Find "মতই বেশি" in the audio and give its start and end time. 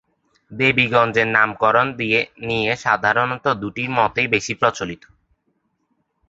3.97-4.53